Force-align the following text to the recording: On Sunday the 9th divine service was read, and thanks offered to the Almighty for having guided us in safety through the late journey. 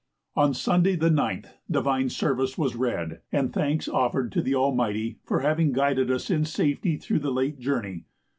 On 0.35 0.55
Sunday 0.55 0.95
the 0.95 1.11
9th 1.11 1.49
divine 1.69 2.09
service 2.09 2.57
was 2.57 2.75
read, 2.75 3.21
and 3.31 3.53
thanks 3.53 3.87
offered 3.87 4.31
to 4.31 4.41
the 4.41 4.55
Almighty 4.55 5.19
for 5.25 5.41
having 5.41 5.71
guided 5.73 6.09
us 6.09 6.31
in 6.31 6.43
safety 6.43 6.97
through 6.97 7.19
the 7.19 7.29
late 7.31 7.59
journey. 7.59 8.05